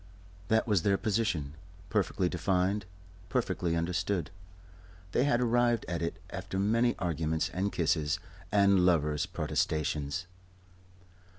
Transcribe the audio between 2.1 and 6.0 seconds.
defined, perfectly understood. They had arrived